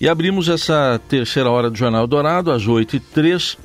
[0.00, 3.58] E abrimos essa terceira hora do Jornal Dourado, às 8 e 03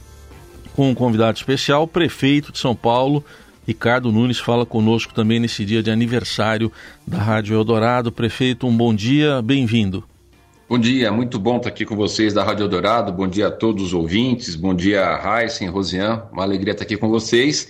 [0.75, 3.23] com um convidado especial, prefeito de São Paulo,
[3.67, 6.71] Ricardo Nunes, fala conosco também nesse dia de aniversário
[7.05, 8.11] da Rádio Eldorado.
[8.11, 10.03] Prefeito, um bom dia, bem-vindo.
[10.67, 13.11] Bom dia, muito bom estar aqui com vocês da Rádio Eldorado.
[13.11, 17.09] Bom dia a todos os ouvintes, bom dia Heisen, Rosiane, uma alegria estar aqui com
[17.09, 17.69] vocês.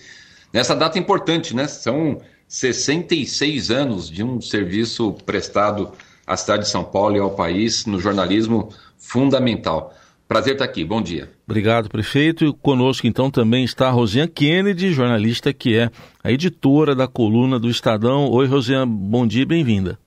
[0.53, 1.67] Nessa data importante, né?
[1.67, 5.91] São 66 anos de um serviço prestado
[6.25, 9.93] à cidade de São Paulo e ao país no jornalismo fundamental.
[10.27, 11.29] Prazer estar aqui, bom dia.
[11.45, 12.45] Obrigado, prefeito.
[12.45, 15.91] E conosco então também está a Rosiane Kennedy, jornalista que é
[16.23, 18.29] a editora da coluna do Estadão.
[18.31, 19.99] Oi, Rosiane, bom dia e bem-vinda.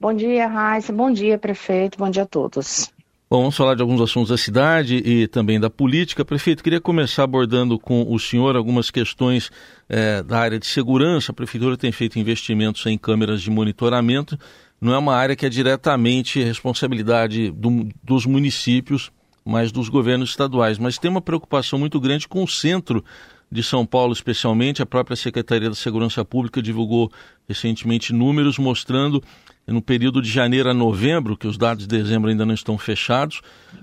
[0.00, 0.92] Bom dia, Raíssa.
[0.92, 1.98] Bom dia, prefeito.
[1.98, 2.90] Bom dia a todos.
[3.28, 6.24] Bom, vamos falar de alguns assuntos da cidade e também da política.
[6.24, 9.52] Prefeito, queria começar abordando com o senhor algumas questões
[9.88, 11.30] é, da área de segurança.
[11.30, 14.36] A prefeitura tem feito investimentos em câmeras de monitoramento
[14.80, 19.12] não é uma área que é diretamente responsabilidade do, dos municípios,
[19.44, 20.78] mas dos governos estaduais.
[20.78, 23.04] Mas tem uma preocupação muito grande com o centro
[23.50, 24.80] de São Paulo, especialmente.
[24.80, 27.10] A própria Secretaria da Segurança Pública divulgou
[27.48, 29.22] recentemente números mostrando,
[29.66, 33.42] no período de janeiro a novembro, que os dados de dezembro ainda não estão fechados,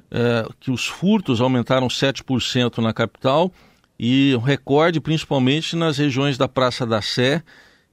[0.10, 3.52] é, que os furtos aumentaram 7% na capital
[4.00, 7.44] e um recorde principalmente nas regiões da Praça da Sé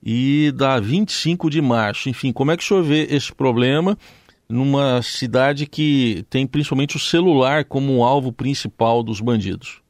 [0.05, 2.11] e da 25 de março.
[2.11, 3.97] Enfim, como é que vê esse problema
[4.47, 9.81] numa cidade que tem principalmente o celular como um alvo principal dos bandidos?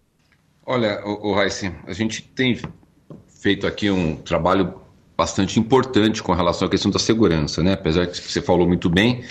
[0.65, 2.61] Olha, o, o a gente tem
[3.43, 4.75] feito aqui um trabalho
[5.17, 7.73] bastante importante com relação à questão da segurança, né?
[7.73, 9.23] Apesar que você falou muito bem,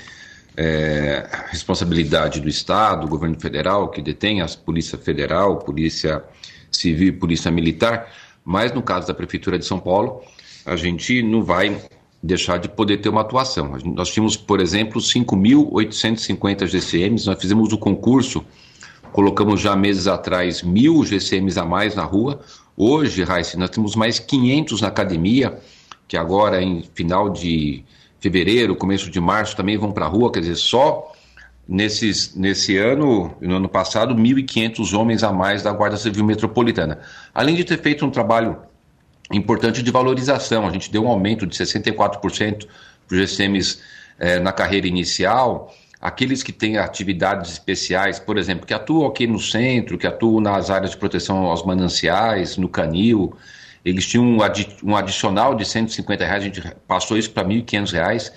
[0.56, 6.23] é, responsabilidade do Estado, governo federal, que detém a Polícia Federal, Polícia
[6.72, 8.08] Civil e Polícia Militar,
[8.45, 10.22] mas no caso da Prefeitura de São Paulo,
[10.66, 11.78] a gente não vai
[12.22, 13.78] deixar de poder ter uma atuação.
[13.83, 18.45] Nós tínhamos, por exemplo, 5.850 GCMs, nós fizemos o concurso,
[19.11, 22.39] colocamos já meses atrás mil GCMs a mais na rua.
[22.78, 25.59] Hoje, Raíssa, nós temos mais 500 na academia,
[26.07, 27.84] que agora em final de
[28.19, 31.12] fevereiro, começo de março também vão para a rua, quer dizer, só
[31.68, 37.00] nesses, nesse ano, no ano passado, 1.500 homens a mais da Guarda Civil Metropolitana.
[37.34, 38.57] Além de ter feito um trabalho
[39.31, 40.67] importante de valorização.
[40.67, 42.67] A gente deu um aumento de 64%
[43.07, 43.79] para os GCMs
[44.19, 45.73] é, na carreira inicial.
[46.01, 50.69] Aqueles que têm atividades especiais, por exemplo, que atuam aqui no centro, que atuam nas
[50.69, 53.33] áreas de proteção aos mananciais, no canil,
[53.85, 57.91] eles tinham um, adi um adicional de 150 reais, a gente passou isso para 1.500
[57.91, 58.33] reais,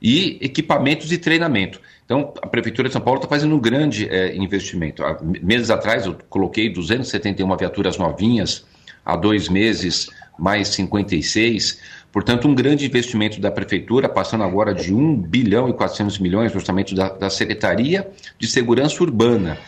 [0.00, 1.80] e equipamentos de treinamento.
[2.04, 5.04] Então, a Prefeitura de São Paulo está fazendo um grande é, investimento.
[5.04, 8.64] Há meses atrás, eu coloquei 271 viaturas novinhas,
[9.04, 11.78] há dois meses mais 56.
[12.12, 16.58] Portanto, um grande investimento da Prefeitura, passando agora de 1 bilhão e 400 milhões no
[16.58, 19.58] orçamento da, da Secretaria de Segurança Urbana.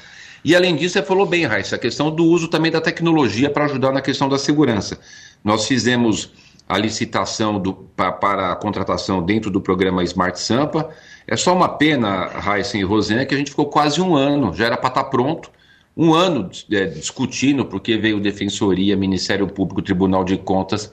[0.45, 3.67] E além disso, você falou bem, Raíssa, a questão do uso também da tecnologia para
[3.67, 4.99] ajudar na questão da segurança.
[5.45, 6.33] Nós fizemos
[6.69, 10.91] a licitação do, pra, para a contratação dentro do programa Smart Sampa.
[11.29, 14.67] É só uma pena, Raíssa e Rosane, que a gente ficou quase um ano, já
[14.67, 15.49] era para estar tá pronto
[15.97, 20.93] um ano é, discutindo, porque veio Defensoria, Ministério Público, Tribunal de Contas.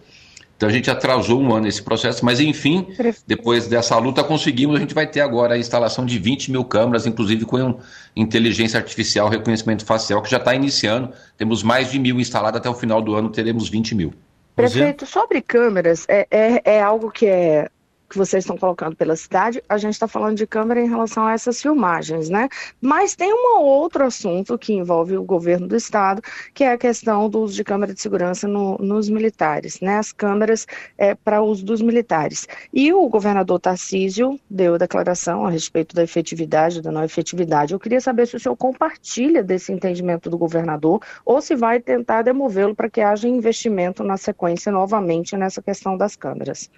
[0.59, 2.85] Então a gente atrasou um ano esse processo, mas enfim,
[3.25, 4.75] depois dessa luta conseguimos.
[4.75, 7.79] A gente vai ter agora a instalação de 20 mil câmeras, inclusive com
[8.13, 11.13] inteligência artificial, reconhecimento facial, que já está iniciando.
[11.37, 14.13] Temos mais de mil instaladas, até o final do ano teremos 20 mil.
[14.53, 17.69] Prefeito, sobre câmeras, é, é, é algo que é
[18.09, 21.33] que vocês estão colocando pela cidade, a gente está falando de câmera em relação a
[21.33, 22.49] essas filmagens, né?
[22.81, 26.21] Mas tem um outro assunto que envolve o governo do estado,
[26.53, 29.97] que é a questão do uso de câmera de segurança no, nos militares, né?
[29.97, 30.65] As câmeras
[30.97, 32.47] é, para uso dos militares.
[32.73, 37.73] E o governador Tarcísio deu declaração a respeito da efetividade, da não efetividade.
[37.73, 42.23] Eu queria saber se o senhor compartilha desse entendimento do governador ou se vai tentar
[42.23, 46.69] demovê-lo para que haja investimento na sequência novamente nessa questão das câmeras.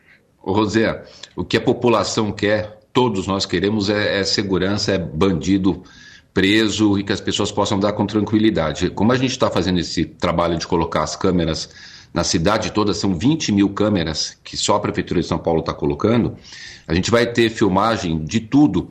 [0.43, 1.03] Rosé,
[1.35, 5.83] o que a população quer, todos nós queremos, é, é, segurança, é bandido
[6.33, 8.89] preso e que as pessoas possam dar com tranquilidade.
[8.89, 11.69] Como a gente está fazendo esse trabalho de colocar as câmeras
[12.13, 15.73] na cidade toda, são 20 mil câmeras que só a Prefeitura de São Paulo está
[15.73, 16.35] colocando,
[16.87, 18.89] a gente vai ter filmagem de tudo,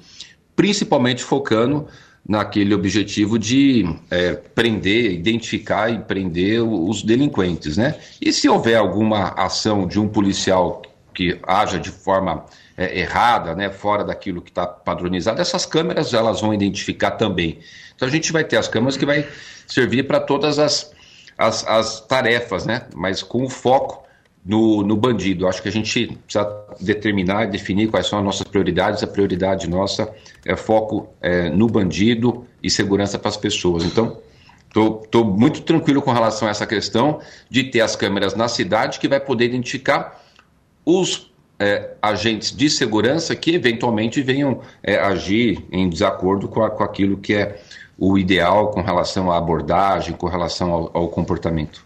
[0.57, 1.87] principalmente focando
[2.27, 7.97] naquele objetivo de é, prender, identificar e prender os delinquentes, né?
[8.21, 10.83] E se houver alguma ação de um policial
[11.21, 12.47] que haja de forma
[12.79, 17.59] é, errada, né, fora daquilo que está padronizado, essas câmeras elas vão identificar também.
[17.95, 19.29] Então a gente vai ter as câmeras que vai
[19.67, 20.91] servir para todas as,
[21.37, 24.03] as, as, tarefas, né, mas com foco
[24.43, 25.47] no, no bandido.
[25.47, 26.51] Acho que a gente precisa
[26.81, 29.03] determinar e definir quais são as nossas prioridades.
[29.03, 30.11] A prioridade nossa
[30.43, 33.85] é foco é, no bandido e segurança para as pessoas.
[33.85, 34.17] Então,
[34.75, 37.21] estou muito tranquilo com relação a essa questão
[37.51, 40.19] de ter as câmeras na cidade que vai poder identificar
[40.99, 46.83] os é, agentes de segurança que eventualmente venham é, agir em desacordo com, a, com
[46.83, 47.61] aquilo que é
[47.99, 51.85] o ideal com relação à abordagem, com relação ao, ao comportamento.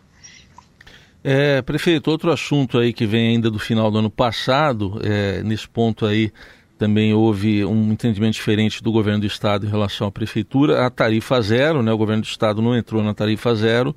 [1.24, 5.68] É, prefeito, outro assunto aí que vem ainda do final do ano passado, é, nesse
[5.68, 6.30] ponto aí
[6.78, 11.40] também houve um entendimento diferente do governo do estado em relação à prefeitura, a tarifa
[11.40, 11.92] zero, né?
[11.92, 13.96] O governo do estado não entrou na tarifa zero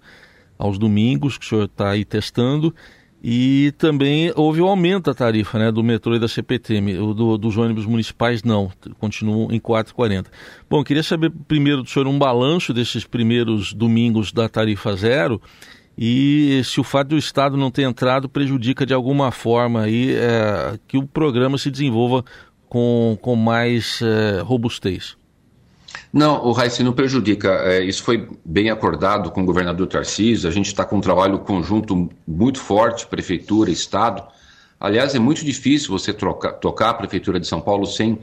[0.57, 2.73] aos domingos, que o senhor está aí testando,
[3.23, 7.13] e também houve o um aumento da tarifa né, do metrô e da CPT, o
[7.13, 10.27] do, dos ônibus municipais não, continuam em 4,40.
[10.69, 15.41] Bom, queria saber primeiro do senhor um balanço desses primeiros domingos da tarifa zero
[15.97, 20.77] e se o fato do Estado não ter entrado prejudica de alguma forma aí, é,
[20.87, 22.23] que o programa se desenvolva
[22.69, 25.17] com, com mais é, robustez.
[26.11, 27.49] Não, o Raíssa não prejudica.
[27.63, 30.49] É, isso foi bem acordado com o governador Tarcísio.
[30.49, 34.23] A gente está com um trabalho conjunto muito forte, prefeitura, Estado.
[34.79, 38.19] Aliás, é muito difícil você tocar a Prefeitura de São Paulo sem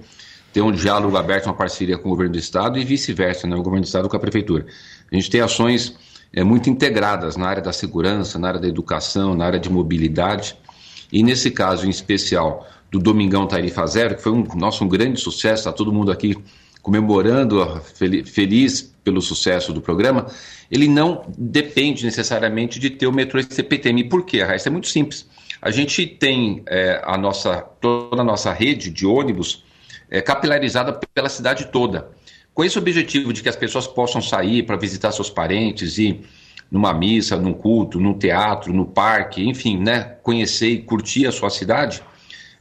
[0.53, 3.57] ter um diálogo aberto, uma parceria com o governo do Estado e vice-versa, né?
[3.57, 4.65] o governo do Estado com a Prefeitura.
[5.11, 5.97] A gente tem ações
[6.33, 10.57] é, muito integradas na área da segurança, na área da educação, na área de mobilidade.
[11.13, 15.21] E nesse caso em especial do Domingão Tarifa Zero, que foi um nosso um grande
[15.21, 16.37] sucesso, está todo mundo aqui
[16.85, 17.81] comemorando,
[18.25, 20.27] feliz pelo sucesso do programa,
[20.71, 24.05] ele não depende necessariamente de ter o metrô CPTM.
[24.05, 24.69] Por quê, Raíssa?
[24.69, 25.27] É muito simples.
[25.61, 29.65] A gente tem é, a nossa, toda a nossa rede de ônibus
[30.09, 32.11] é, capilarizada pela cidade toda
[32.55, 36.21] com esse objetivo de que as pessoas possam sair para visitar seus parentes e
[36.71, 41.51] numa missa, num culto, num teatro, no parque, enfim, né, conhecer e curtir a sua
[41.51, 42.03] cidade,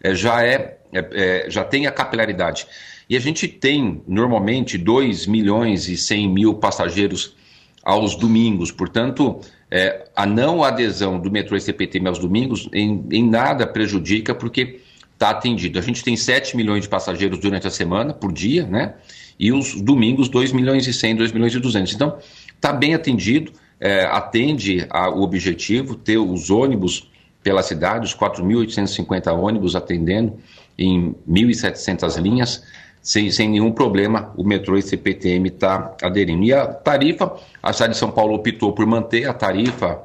[0.02, 2.68] é, já é, é, é, já tem a capilaridade.
[3.14, 7.36] E a gente tem normalmente 2 milhões e 100 mil passageiros
[7.84, 9.40] aos domingos, portanto,
[9.70, 14.80] é, a não adesão do metrô CPTM aos domingos em, em nada prejudica, porque
[15.14, 15.78] está atendido.
[15.78, 18.96] A gente tem 7 milhões de passageiros durante a semana, por dia, né?
[19.40, 21.94] e os domingos 2 milhões e 100, 2 milhões e 200.
[21.94, 22.18] Então,
[22.56, 27.08] está bem atendido, é, atende o objetivo, ter os ônibus
[27.44, 30.36] pela cidade, os 4.850 ônibus atendendo
[30.76, 32.64] em 1.700 linhas,
[33.04, 36.42] sem, sem nenhum problema, o metrô e CPTM está aderindo.
[36.46, 40.02] E a tarifa, a cidade de São Paulo optou por manter a tarifa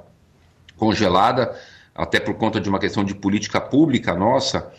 [0.77, 1.57] congelada,
[1.95, 4.73] até por conta de uma questão de política pública nossa,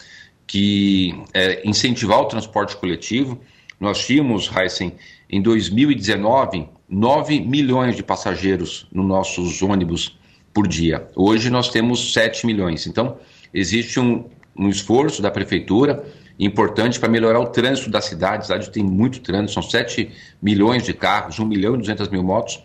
[0.45, 3.39] que é incentivar o transporte coletivo.
[3.79, 4.93] Nós tínhamos, Heisen,
[5.29, 10.19] em 2019, 9 milhões de passageiros nos nossos ônibus
[10.53, 11.07] por dia.
[11.15, 12.85] Hoje nós temos 7 milhões.
[12.85, 13.17] Então,
[13.53, 14.25] existe um,
[14.57, 16.03] um esforço da prefeitura
[16.39, 18.43] importante para melhorar o trânsito da cidade.
[18.43, 20.09] A cidade tem muito trânsito, são 7
[20.41, 22.63] milhões de carros, 1 milhão e 200 mil motos.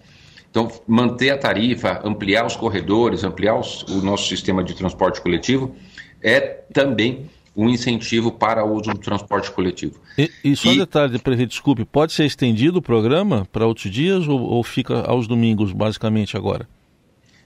[0.48, 5.74] Então, manter a tarifa, ampliar os corredores, ampliar os, o nosso sistema de transporte coletivo
[6.22, 6.40] é
[6.72, 10.00] também um incentivo para o uso do transporte coletivo.
[10.16, 14.26] E, e só um detalhe, prefeito, desculpe, pode ser estendido o programa para outros dias
[14.28, 16.68] ou, ou, fica aos domingos, basicamente, agora?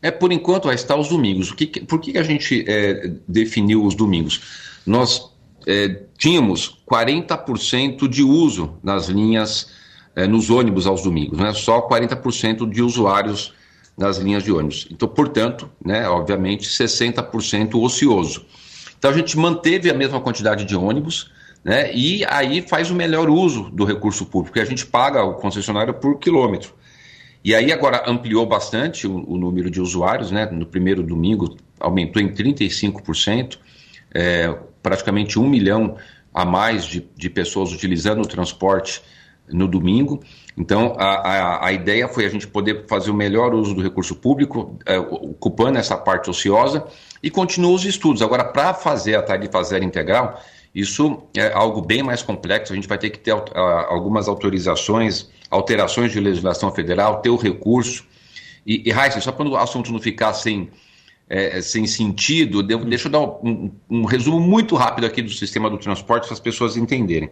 [0.00, 1.50] É, por enquanto, vai estar aos domingos.
[1.50, 4.78] O que, por que a gente é, definiu os domingos?
[4.86, 5.30] Nós
[5.66, 9.70] é, tínhamos 40% de uso nas linhas,
[10.14, 11.52] é, nos ônibus aos domingos, né?
[11.54, 13.54] só 40% de usuários
[13.96, 14.87] nas linhas de ônibus.
[14.90, 18.44] Então, portanto, né, obviamente, 60% ocioso.
[18.98, 21.30] Então a gente manteve a mesma quantidade de ônibus,
[21.64, 21.92] né?
[21.94, 25.94] E aí faz o melhor uso do recurso público, porque a gente paga o concessionário
[25.94, 26.75] por quilômetro.
[27.44, 30.46] E aí agora ampliou bastante o, o número de usuários, né?
[30.46, 33.58] No primeiro domingo aumentou em 35%,
[34.14, 34.56] é,
[34.88, 35.97] praticamente um milhão
[36.33, 39.02] a mais de, de pessoas utilizando o transporte
[39.47, 40.23] no domingo.
[40.57, 44.16] Então, a, a, a, ideia foi a gente poder fazer o melhor uso do recurso
[44.16, 46.87] público, é, ocupando essa parte ociosa,
[47.23, 48.23] e continua os estudos.
[48.23, 50.40] Agora, para fazer a tarifa zero integral,
[50.75, 52.73] isso é algo bem mais complexo.
[52.73, 53.35] A gente vai ter que ter
[53.88, 58.07] algumas autorizações, alterações de legislação federal, ter o recurso.
[58.66, 60.71] E, e só para o assunto não ficar sem,
[61.28, 65.76] é, sem sentido, deixa eu dar um, um, resumo muito rápido aqui do sistema do
[65.76, 67.30] transporte para as pessoas entenderem.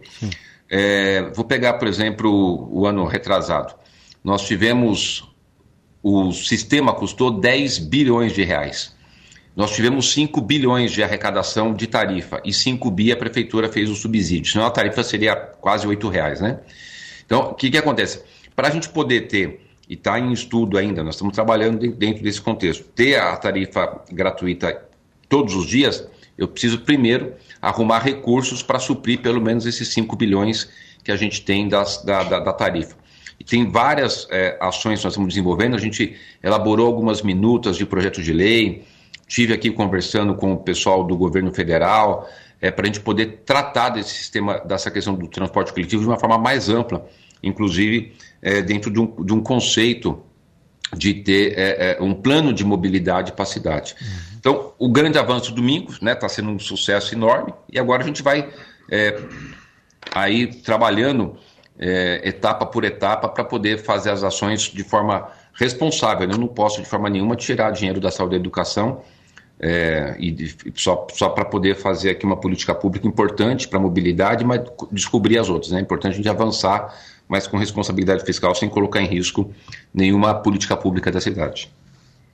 [0.69, 3.73] É, vou pegar, por exemplo, o, o ano retrasado.
[4.23, 5.27] Nós tivemos.
[6.03, 8.95] O sistema custou 10 bilhões de reais.
[9.55, 13.95] Nós tivemos 5 bilhões de arrecadação de tarifa e 5 bi a prefeitura fez o
[13.95, 16.59] subsídio, senão a tarifa seria quase 8 reais, né?
[17.25, 18.21] Então, o que, que acontece?
[18.55, 22.41] Para a gente poder ter, e está em estudo ainda, nós estamos trabalhando dentro desse
[22.41, 24.85] contexto, ter a tarifa gratuita
[25.29, 30.69] todos os dias, eu preciso primeiro arrumar recursos para suprir pelo menos esses 5 bilhões
[31.03, 32.95] que a gente tem das, da, da, da tarifa.
[33.39, 37.85] E tem várias é, ações que nós estamos desenvolvendo, a gente elaborou algumas minutas de
[37.85, 38.83] projeto de lei,
[39.27, 42.29] tive aqui conversando com o pessoal do governo federal,
[42.59, 46.19] é, para a gente poder tratar desse sistema, dessa questão do transporte coletivo de uma
[46.19, 47.07] forma mais ampla,
[47.41, 50.21] inclusive é, dentro de um, de um conceito
[50.95, 53.95] de ter é, é, um plano de mobilidade para a cidade.
[53.99, 54.37] Uhum.
[54.39, 58.05] Então, o grande avanço domingo está né, tá sendo um sucesso enorme e agora a
[58.05, 58.47] gente vai
[58.89, 59.19] é,
[60.13, 61.37] aí trabalhando
[61.77, 66.29] é, etapa por etapa para poder fazer as ações de forma responsável.
[66.29, 69.01] Eu não posso de forma nenhuma tirar dinheiro da saúde e da educação
[69.59, 74.45] é, e só, só para poder fazer aqui uma política pública importante para a mobilidade,
[74.45, 75.71] mas descobrir as outras.
[75.71, 75.79] Né?
[75.79, 76.95] É importante a gente avançar,
[77.27, 79.51] mas com responsabilidade fiscal, sem colocar em risco
[79.93, 81.71] nenhuma política pública da cidade.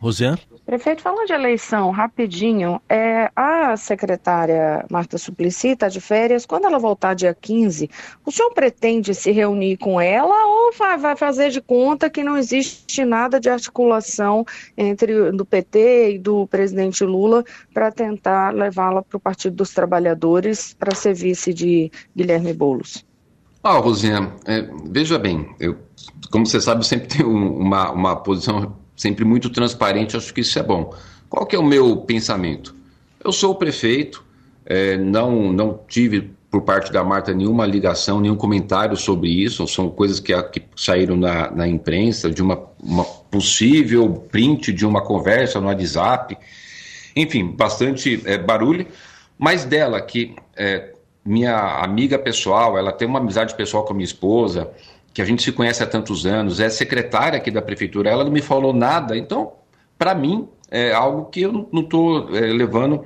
[0.03, 0.37] Rosiane?
[0.65, 6.45] Prefeito, falando de eleição, rapidinho, é, a secretária Marta Suplicy está de férias.
[6.45, 7.89] Quando ela voltar dia 15,
[8.25, 12.37] o senhor pretende se reunir com ela ou vai, vai fazer de conta que não
[12.37, 14.45] existe nada de articulação
[14.77, 20.73] entre do PT e do presidente Lula para tentar levá-la para o Partido dos Trabalhadores
[20.73, 23.05] para ser vice de Guilherme Boulos?
[23.63, 25.77] Ah, Rosiane, é, veja bem, eu,
[26.29, 30.59] como você sabe, eu sempre tenho uma, uma posição sempre muito transparente, acho que isso
[30.59, 30.93] é bom.
[31.29, 32.75] Qual que é o meu pensamento?
[33.23, 34.21] Eu sou o prefeito,
[34.65, 39.89] é, não, não tive por parte da Marta nenhuma ligação, nenhum comentário sobre isso, são
[39.89, 45.61] coisas que, que saíram na, na imprensa, de uma, uma possível print de uma conversa
[45.61, 46.37] no WhatsApp,
[47.15, 48.85] enfim, bastante é, barulho,
[49.39, 50.92] mas dela, que é
[51.25, 54.69] minha amiga pessoal, ela tem uma amizade pessoal com a minha esposa,
[55.13, 58.31] que a gente se conhece há tantos anos, é secretária aqui da prefeitura, ela não
[58.31, 59.53] me falou nada, então,
[59.97, 63.05] para mim, é algo que eu não estou é, levando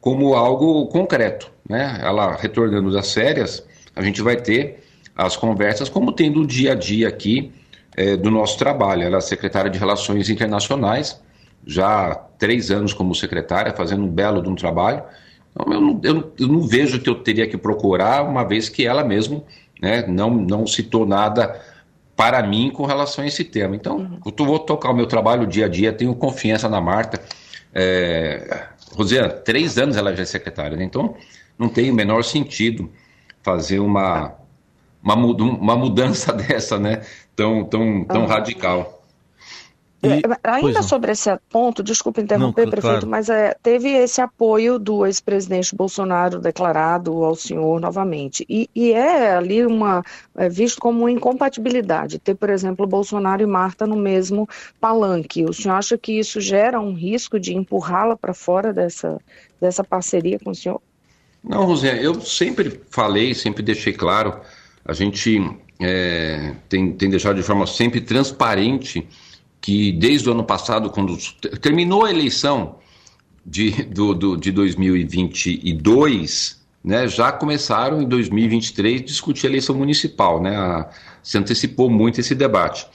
[0.00, 1.50] como algo concreto.
[1.68, 2.00] Né?
[2.02, 4.84] Ela retornando das férias, a gente vai ter
[5.16, 7.52] as conversas, como tem do dia a dia aqui
[7.96, 9.02] é, do nosso trabalho.
[9.02, 11.22] Ela é secretária de Relações Internacionais,
[11.64, 15.04] já há três anos como secretária, fazendo um belo de um trabalho.
[15.54, 18.84] Então, eu não, eu, eu não vejo que eu teria que procurar, uma vez que
[18.84, 19.44] ela mesmo
[19.80, 21.60] né, não, não citou nada
[22.16, 23.76] para mim com relação a esse tema.
[23.76, 24.20] Então, uhum.
[24.24, 27.20] eu vou tocar o meu trabalho dia a dia, tenho confiança na Marta.
[27.72, 30.84] É, Rosiana, três anos ela já é secretária, né?
[30.84, 31.16] então
[31.58, 32.90] não tem o menor sentido
[33.42, 34.34] fazer uma,
[35.02, 37.02] uma, uma mudança dessa, né?
[37.36, 38.26] Tão, tão, tão uhum.
[38.26, 39.03] radical.
[40.04, 43.08] E, Ainda sobre esse ponto, desculpe interromper, Não, prefeito, claro.
[43.08, 48.44] mas é, teve esse apoio do ex-presidente Bolsonaro declarado ao senhor novamente.
[48.48, 50.04] E, e é ali uma
[50.36, 54.48] é visto como uma incompatibilidade ter, por exemplo, Bolsonaro e Marta no mesmo
[54.80, 55.44] palanque.
[55.44, 59.20] O senhor acha que isso gera um risco de empurrá-la para fora dessa,
[59.60, 60.80] dessa parceria com o senhor?
[61.42, 64.40] Não, Rosé, eu sempre falei, sempre deixei claro,
[64.84, 65.38] a gente
[65.80, 69.06] é, tem, tem deixado de forma sempre transparente
[69.64, 71.16] que desde o ano passado, quando
[71.58, 72.76] terminou a eleição
[73.46, 80.42] de, do, do, de 2022, né, já começaram em 2023 a discutir a eleição municipal,
[80.42, 80.90] né, a,
[81.22, 82.86] se antecipou muito esse debate.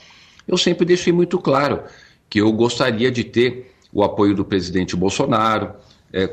[0.46, 1.82] Eu sempre deixei muito claro
[2.28, 5.72] que eu gostaria de ter o apoio do presidente Bolsonaro,
[6.12, 6.30] é,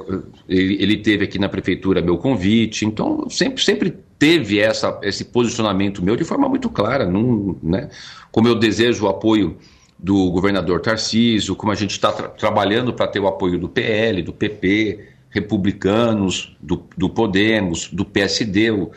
[0.47, 6.03] ele, ele, teve aqui na prefeitura meu convite, então sempre, sempre teve essa, esse posicionamento
[6.03, 7.89] meu de forma muito clara, num, né,
[8.31, 9.57] como eu desejo o apoio
[9.99, 14.21] do governador Tarcísio, como a gente está tra trabalhando para ter o apoio do PL,
[14.21, 18.71] do PP, republicanos, do, do Podemos, do PSD.
[18.71, 18.91] O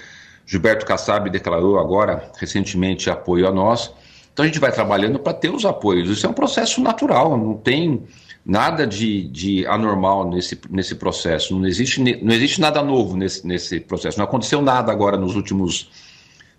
[0.47, 3.93] Gilberto Kassab declarou agora, recentemente, apoio a nós.
[4.33, 6.11] Então a gente vai trabalhando para ter os apoios.
[6.11, 8.03] Isso é um processo natural, não tem
[8.45, 11.59] nada de, de anormal nesse, nesse processo.
[11.59, 14.19] Não existe, não existe nada novo nesse, nesse processo.
[14.19, 15.91] Não aconteceu nada agora nos últimos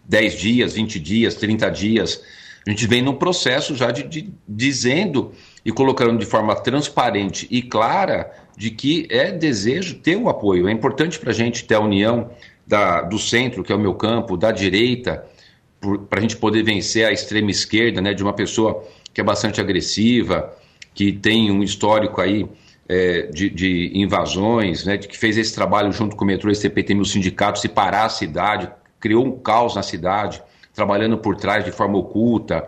[0.06, 2.22] 10 dias, 20 dias, 30 dias
[2.66, 5.32] a gente vem num processo já de, de dizendo
[5.66, 10.68] e colocando de forma transparente e clara de que é desejo ter o apoio.
[10.68, 12.30] É importante para a gente ter a união
[12.66, 15.26] da, do centro, que é o meu campo, da direita,
[16.08, 19.60] para a gente poder vencer a extrema esquerda, né, de uma pessoa que é bastante
[19.60, 20.56] agressiva,
[20.94, 22.48] que tem um histórico aí
[22.88, 26.56] é, de, de, invasões, né, de que fez esse trabalho junto com o metrô e
[26.56, 31.64] CPT no sindicato, se parar a cidade, criou um caos na cidade trabalhando por trás
[31.66, 32.68] de forma oculta,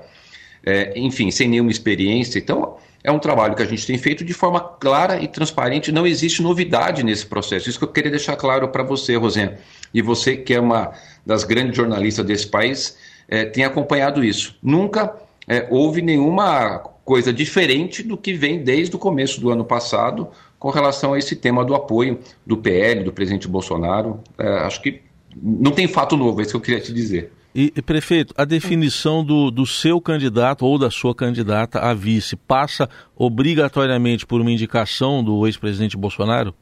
[0.65, 2.39] é, enfim, sem nenhuma experiência.
[2.39, 6.07] Então, é um trabalho que a gente tem feito de forma clara e transparente, não
[6.07, 7.69] existe novidade nesse processo.
[7.69, 9.57] Isso que eu queria deixar claro para você, Rosena.
[9.93, 10.93] E você, que é uma
[11.25, 14.55] das grandes jornalistas desse país, é, tem acompanhado isso.
[14.63, 15.13] Nunca
[15.47, 20.69] é, houve nenhuma coisa diferente do que vem desde o começo do ano passado com
[20.69, 24.21] relação a esse tema do apoio do PL, do presidente Bolsonaro.
[24.37, 25.01] É, acho que
[25.35, 27.33] não tem fato novo, é isso que eu queria te dizer.
[27.55, 32.89] E, prefeito, a definição do, do seu candidato ou da sua candidata a vice passa
[33.15, 36.55] obrigatoriamente por uma indicação do ex-presidente Bolsonaro?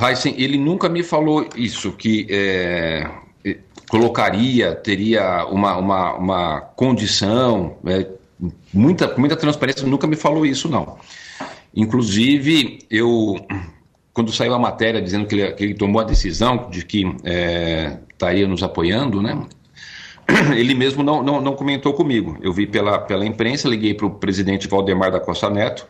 [0.00, 3.10] Heisen, ele nunca me falou isso, que é,
[3.90, 8.06] colocaria, teria uma, uma, uma condição, é,
[8.72, 10.96] muita, muita transparência, nunca me falou isso, não.
[11.74, 13.36] Inclusive, eu,
[14.14, 17.98] quando saiu a matéria dizendo que ele, que ele tomou a decisão de que é,
[18.10, 19.38] estaria nos apoiando, né?
[20.56, 22.36] Ele mesmo não, não, não comentou comigo.
[22.40, 25.86] Eu vi pela, pela imprensa, liguei para o presidente Valdemar da Costa Neto,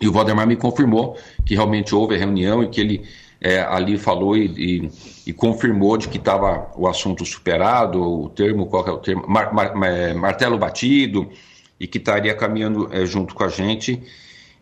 [0.00, 3.04] e o Valdemar me confirmou que realmente houve a reunião e que ele
[3.40, 4.90] é, ali falou e, e,
[5.26, 9.24] e, confirmou de que estava o assunto superado, o termo, qual é o termo?
[9.26, 11.30] Mar, mar, é, martelo batido,
[11.78, 14.02] e que estaria caminhando é, junto com a gente,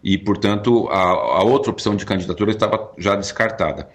[0.02, 3.88] e, portanto, a, a, outra opção de candidatura estava já descartada.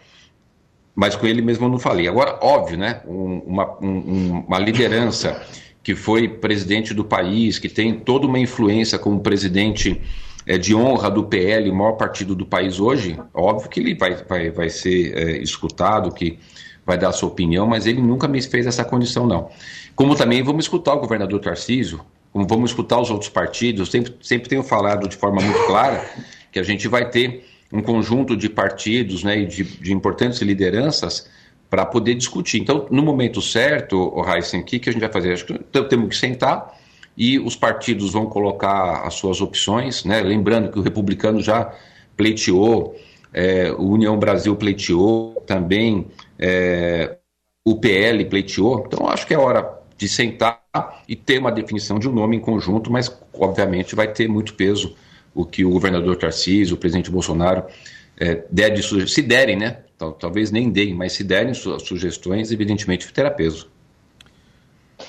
[0.95, 2.07] Mas com ele mesmo eu não falei.
[2.07, 3.01] Agora, óbvio, né?
[3.07, 5.41] Um, uma, um, uma liderança
[5.81, 10.01] que foi presidente do país, que tem toda uma influência como presidente
[10.45, 14.15] é, de honra do PL, o maior partido do país hoje, óbvio que ele vai,
[14.15, 16.39] vai, vai ser é, escutado, que
[16.85, 19.49] vai dar a sua opinião, mas ele nunca me fez essa condição, não.
[19.95, 24.49] Como também vamos escutar o governador Tarcísio, como vamos escutar os outros partidos, sempre, sempre
[24.49, 26.03] tenho falado de forma muito clara
[26.51, 31.27] que a gente vai ter um conjunto de partidos né, e de, de importantes lideranças
[31.71, 32.61] para poder discutir.
[32.61, 35.33] Então, no momento certo, o Heisen, o que, que a gente vai fazer?
[35.33, 35.57] Acho que
[35.89, 36.77] temos que sentar
[37.17, 40.21] e os partidos vão colocar as suas opções, né?
[40.21, 41.73] lembrando que o republicano já
[42.15, 42.95] pleiteou,
[43.33, 46.05] é, o União Brasil pleiteou, também
[46.37, 47.17] é,
[47.65, 50.61] o PL pleiteou, então acho que é hora de sentar
[51.07, 54.95] e ter uma definição de um nome em conjunto, mas obviamente vai ter muito peso
[55.33, 57.65] o que o governador Tarcísio, o presidente Bolsonaro
[58.17, 59.77] é, der de se derem, né?
[60.19, 63.71] Talvez nem deem, mas se derem suas sugestões, evidentemente terá peso.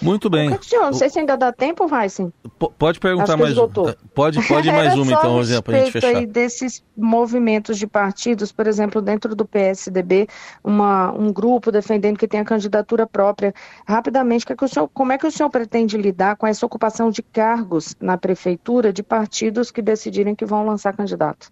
[0.00, 0.50] Muito bem.
[0.72, 2.32] Não sei se ainda dá tempo, Heisen.
[2.78, 3.68] Pode perguntar mais uma.
[4.14, 6.08] Pode, pode mais uma, então, Rosinha, para a gente fechar.
[6.08, 10.28] Aí desses movimentos de partidos, por exemplo, dentro do PSDB,
[10.62, 13.54] uma, um grupo defendendo que tem a candidatura própria.
[13.86, 16.64] Rapidamente, que é que o senhor, como é que o senhor pretende lidar com essa
[16.64, 21.50] ocupação de cargos na prefeitura de partidos que decidirem que vão lançar candidato?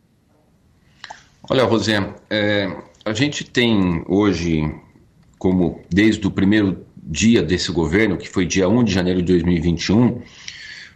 [1.50, 2.70] Olha, Rosinha, é,
[3.04, 4.72] a gente tem hoje,
[5.38, 10.22] como desde o primeiro dia desse governo, que foi dia 1 de janeiro de 2021,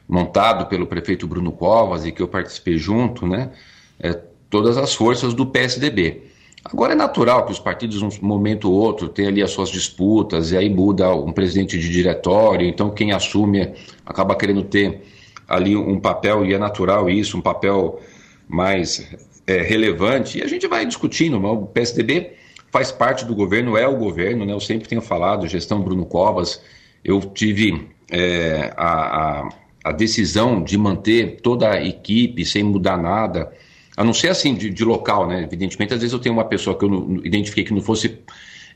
[0.09, 3.51] montado pelo prefeito Bruno Covas e que eu participei junto, né,
[3.99, 4.12] é,
[4.49, 6.23] todas as forças do PSDB.
[6.64, 10.53] Agora é natural que os partidos, um momento ou outro, tenham ali as suas disputas,
[10.53, 13.73] e aí muda um presidente de diretório, então quem assume
[14.05, 15.03] acaba querendo ter
[15.49, 18.01] ali um papel, e é natural isso, um papel
[18.49, 19.09] mais
[19.47, 22.33] é, relevante, e a gente vai discutindo, o PSDB
[22.70, 24.52] faz parte do governo, é o governo, né?
[24.52, 26.62] Eu sempre tenho falado, gestão Bruno Covas,
[27.05, 29.48] eu tive é, a, a,
[29.85, 33.52] a, decisão de manter toda a equipe sem mudar nada,
[33.96, 35.42] a não ser assim de, de local, né?
[35.42, 38.18] Evidentemente, às vezes eu tenho uma pessoa que eu não, identifiquei que não fosse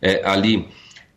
[0.01, 0.69] é, ali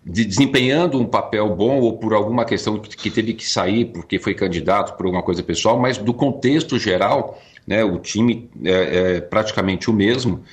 [0.06, 4.20] de, desempenhando um papel bom ou por alguma questão que, que, teve que sair porque
[4.20, 7.84] foi candidato por alguma coisa pessoal, mas do contexto geral, né?
[7.84, 8.72] O time é,
[9.16, 10.44] é praticamente o mesmo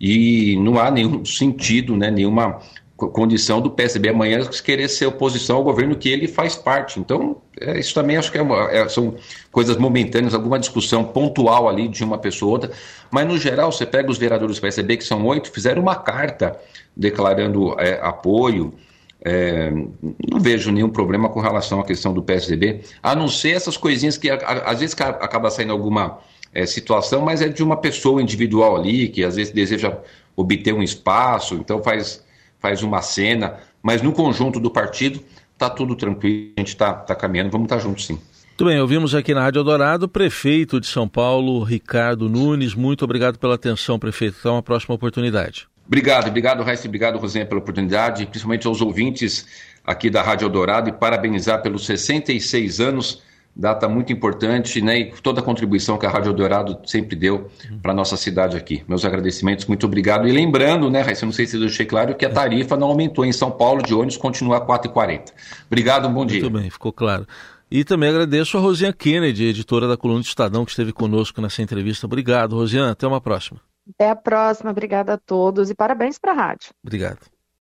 [0.00, 2.60] e não há nenhum sentido, né, nenhuma
[2.96, 6.98] condição do PSB amanhã querer ser oposição ao governo que ele faz parte.
[6.98, 9.14] Então, é, isso também acho que é uma, é, são
[9.52, 12.70] coisas momentâneas, alguma discussão pontual ali de uma pessoa ou outra,
[13.10, 16.58] mas no geral, você pega os vereadores do PSB, que são oito, fizeram uma carta
[16.96, 18.72] declarando é, apoio.
[19.22, 19.70] É,
[20.30, 24.16] não vejo nenhum problema com relação à questão do PSDB, a não ser essas coisinhas
[24.16, 26.18] que às vezes acaba saindo alguma
[26.56, 29.98] é, situação, mas é de uma pessoa individual ali, que às vezes deseja
[30.34, 32.24] obter um espaço, então faz,
[32.58, 35.20] faz uma cena, mas no conjunto do partido
[35.52, 38.18] está tudo tranquilo, a gente está tá caminhando, vamos estar tá juntos sim.
[38.48, 42.74] Muito bem, ouvimos aqui na Rádio Dourado o prefeito de São Paulo, Ricardo Nunes.
[42.74, 44.38] Muito obrigado pela atenção, prefeito.
[44.40, 45.68] Até uma próxima oportunidade.
[45.86, 49.46] Obrigado, obrigado, Raíssa, obrigado, Rosinha, pela oportunidade, principalmente aos ouvintes
[49.84, 53.22] aqui da Rádio Dourado e parabenizar pelos 66 anos
[53.56, 54.98] data muito importante, né?
[54.98, 57.48] E toda a contribuição que a Rádio Dourado sempre deu
[57.80, 58.84] para a nossa cidade aqui.
[58.86, 60.28] Meus agradecimentos, muito obrigado.
[60.28, 63.24] E lembrando, né, Raíssa, não sei se eu deixei claro, que a tarifa não aumentou
[63.24, 65.32] em São Paulo de ônibus, continua a 4,40.
[65.66, 66.40] Obrigado, um bom dia.
[66.40, 67.26] Muito bem, ficou claro.
[67.70, 71.62] E também agradeço a Rosinha Kennedy, editora da coluna do Estadão, que esteve conosco nessa
[71.62, 72.06] entrevista.
[72.06, 72.92] Obrigado, Rosiane.
[72.92, 73.60] Até uma próxima.
[73.88, 74.70] Até a próxima.
[74.70, 76.70] Obrigada a todos e parabéns para a rádio.
[76.84, 77.35] Obrigado.